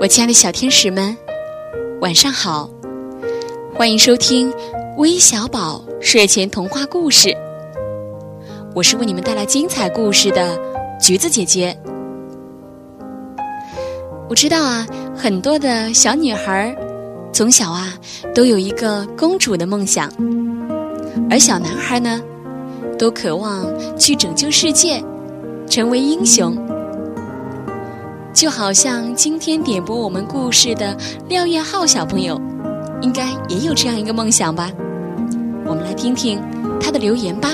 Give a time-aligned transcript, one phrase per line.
[0.00, 1.14] 我亲爱的小天使们，
[2.00, 2.70] 晚上好！
[3.74, 4.50] 欢迎收听
[4.96, 7.36] 微小宝睡前童话故事。
[8.74, 10.58] 我是为你们带来精彩故事的
[10.98, 11.78] 橘子姐姐。
[14.30, 16.74] 我知道啊，很多的小女孩
[17.30, 17.92] 从小啊
[18.34, 20.10] 都有一个公主的梦想，
[21.28, 22.22] 而小男孩呢，
[22.98, 23.66] 都渴望
[23.98, 25.04] 去拯救世界，
[25.68, 26.56] 成为英雄。
[28.40, 30.96] 就好像今天点播我们故事的
[31.28, 32.40] 廖月浩小朋友，
[33.02, 34.70] 应该也有这样一个梦想吧？
[35.66, 36.40] 我们来听听
[36.80, 37.50] 他的留言吧。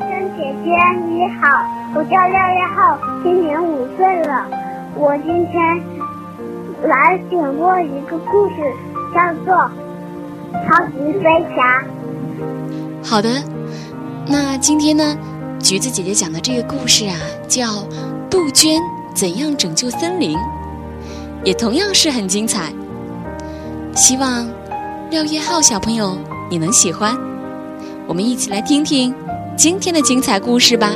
[0.00, 0.70] 姐姐
[1.10, 1.62] 你好，
[1.94, 4.46] 我叫廖月浩，今年五岁了。
[4.94, 5.60] 我今天
[6.88, 8.54] 来点播一个故事，
[9.14, 9.54] 叫做
[10.66, 11.82] 《超级飞侠》。
[13.04, 13.28] 好的，
[14.26, 15.14] 那今天呢？
[15.62, 17.16] 橘子姐姐讲的这个故事啊，
[17.46, 17.66] 叫
[18.28, 18.80] 《杜鹃
[19.14, 20.36] 怎样拯救森林》，
[21.44, 22.72] 也同样是很精彩。
[23.94, 24.48] 希望
[25.10, 26.18] 廖月浩小朋友
[26.50, 27.16] 你能喜欢。
[28.08, 29.14] 我们一起来听听
[29.56, 30.92] 今天的精彩故事吧。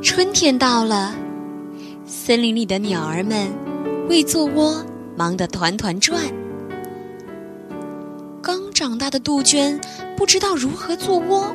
[0.00, 1.12] 春天到了，
[2.06, 3.48] 森林里的鸟儿们
[4.08, 4.84] 为做窝
[5.16, 6.20] 忙得团团转。
[8.98, 9.80] 大的杜鹃
[10.16, 11.54] 不知道如何做窝，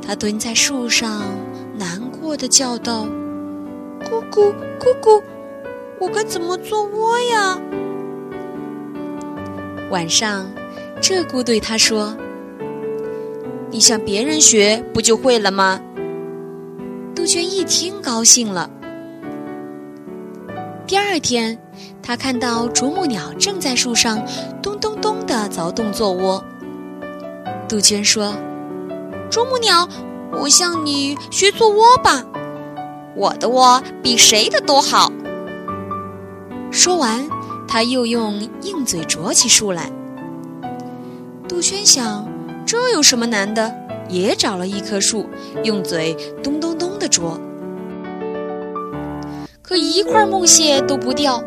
[0.00, 1.24] 它蹲在树上，
[1.76, 3.04] 难过的叫道
[4.08, 5.20] ：“咕咕咕咕，
[5.98, 7.60] 我该怎么做窝呀？”
[9.90, 10.46] 晚上，
[11.00, 12.16] 鹧鸪对它说
[13.70, 15.80] ：“你向别人学，不就会了吗？”
[17.14, 18.70] 杜鹃一听，高兴了。
[20.86, 21.58] 第二天，
[22.02, 24.22] 他看到啄木鸟正在树上
[25.32, 26.44] 的凿洞做窝。
[27.66, 28.34] 杜鹃说
[29.30, 29.88] ：“啄木鸟，
[30.30, 32.22] 我向你学做窝吧，
[33.16, 35.10] 我的窝比谁的都好。”
[36.70, 37.26] 说完，
[37.66, 39.90] 他又用硬嘴啄起树来。
[41.48, 42.28] 杜鹃想，
[42.66, 43.74] 这有什么难的？
[44.08, 45.26] 也找了一棵树，
[45.64, 47.40] 用嘴咚咚咚地啄。
[49.62, 51.42] 可一块木屑都不掉，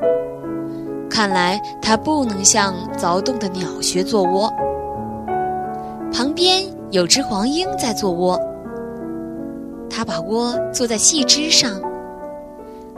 [1.16, 4.52] 看来它不能向凿洞的鸟学做窝。
[6.12, 8.38] 旁边有只黄莺在做窝，
[9.90, 11.82] 它把窝坐在细枝上，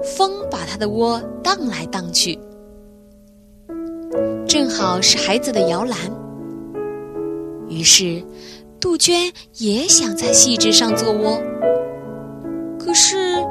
[0.02, 2.40] 风把它的窝荡来荡去，
[4.48, 5.96] 正好是孩子的摇篮。
[7.70, 8.24] 于是，
[8.80, 11.40] 杜鹃也想在细枝上做窝，
[12.80, 13.46] 可是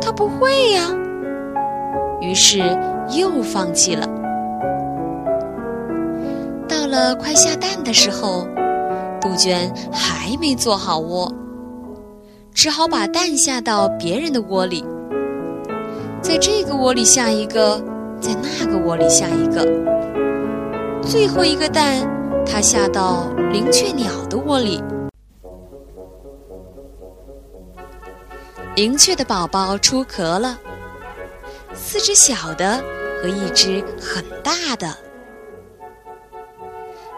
[0.00, 0.92] 它不会呀。
[2.20, 2.58] 于是
[3.16, 4.06] 又放弃了。
[6.68, 8.46] 到了快下蛋的时候，
[9.20, 11.32] 杜鹃还没做好窝，
[12.52, 14.84] 只好把蛋下到别人的窝里，
[16.20, 17.80] 在这个窝里下一个，
[18.20, 19.64] 在那个窝里下一个，
[21.02, 22.08] 最后一个蛋，
[22.44, 24.82] 它下到灵雀鸟的窝里。
[28.74, 30.58] 灵雀的宝宝出壳了。
[31.76, 32.82] 四只小的
[33.22, 34.96] 和一只很大的，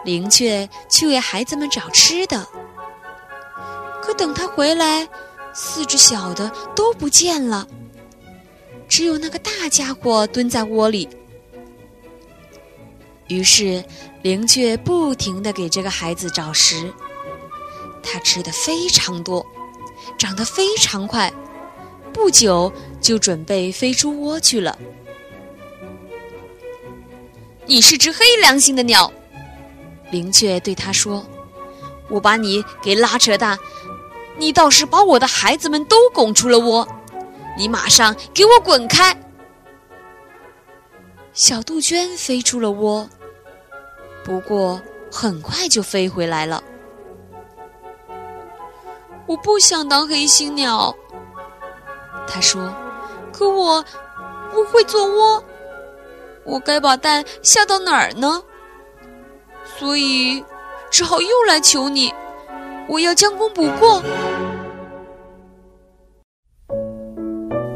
[0.03, 2.45] 灵雀去为孩子们找吃的。
[4.01, 5.07] 可等它回来，
[5.53, 7.67] 四只小的都不见了，
[8.87, 11.09] 只有那个大家伙蹲在窝里。
[13.27, 13.83] 于是，
[14.23, 16.91] 灵雀不停地给这个孩子找食，
[18.01, 19.45] 它吃的非常多，
[20.17, 21.31] 长得非常快。
[22.13, 24.77] 不久就准备飞出窝去了。
[27.65, 29.11] 你是只黑良心的鸟，
[30.11, 31.25] 灵雀对他说
[32.09, 33.57] ：“我把你给拉扯大，
[34.37, 36.87] 你倒是把我的孩子们都拱出了窝。
[37.57, 39.15] 你马上给我滚开！”
[41.33, 43.07] 小杜鹃飞出了窝，
[44.25, 46.63] 不过很快就飞回来了。
[49.27, 50.93] 我不想当黑心鸟。
[52.31, 52.71] 他说
[53.33, 53.83] ：“可我
[54.53, 55.43] 不会做窝，
[56.43, 58.41] 我该把蛋下到哪儿呢？
[59.77, 60.43] 所以
[60.91, 62.13] 只好又来求你，
[62.87, 64.01] 我要将功补过。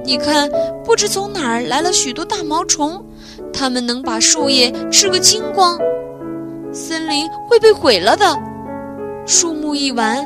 [0.05, 0.49] 你看，
[0.83, 3.03] 不知从哪儿来了许多大毛虫，
[3.51, 5.79] 它们能把树叶吃个精光，
[6.71, 8.37] 森林会被毁了的。
[9.25, 10.23] 树木一完，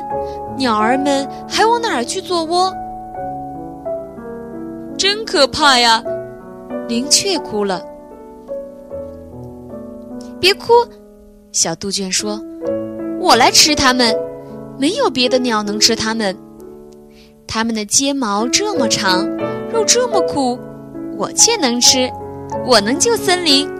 [0.56, 2.74] 鸟儿们还往哪儿去做窝？”
[4.98, 6.02] 真可怕呀！
[6.88, 7.80] 灵雀哭了。
[10.40, 10.72] 别哭，
[11.52, 12.42] 小杜鹃说
[13.20, 14.12] ：“我来吃它们，
[14.76, 16.36] 没有别的鸟能吃它们。
[17.46, 19.24] 它们的睫毛这么长，
[19.72, 20.58] 肉这么苦，
[21.16, 22.10] 我却能吃，
[22.66, 23.70] 我能救森林。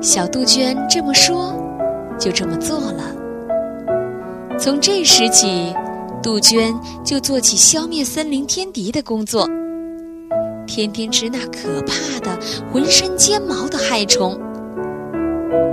[0.00, 1.54] 小杜鹃这么说，
[2.18, 3.04] 就这么做了。
[4.58, 5.72] 从这时起，
[6.22, 9.48] 杜鹃就做起消灭森林天敌的工作，
[10.66, 12.38] 天天吃那可怕的、
[12.70, 14.38] 浑身尖毛的害虫。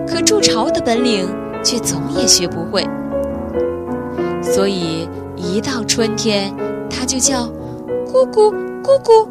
[0.08, 1.28] 可筑巢的本领
[1.62, 2.88] 却总也学不会，
[4.42, 6.56] 所以一到春天，
[6.90, 7.46] 它就叫
[8.08, 8.50] “咕咕
[8.82, 9.28] 咕咕”，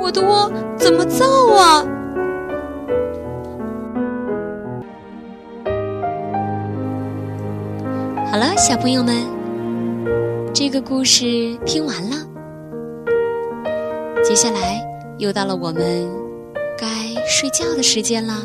[0.00, 1.84] 我的窝怎么造啊？
[8.30, 9.16] 好了，小朋友们，
[10.52, 12.16] 这个故事听完了，
[14.22, 14.84] 接下来
[15.18, 16.08] 又到了我们
[16.76, 16.86] 该
[17.26, 18.42] 睡觉的时间了。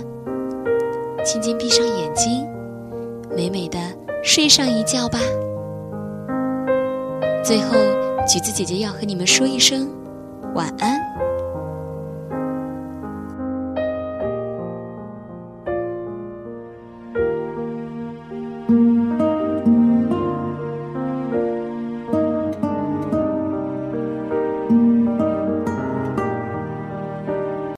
[1.25, 2.47] 轻轻闭上眼睛，
[3.35, 3.79] 美美的
[4.23, 5.19] 睡上一觉吧。
[7.43, 7.75] 最后，
[8.27, 9.89] 橘子姐姐要和你们说一声
[10.53, 10.99] 晚安。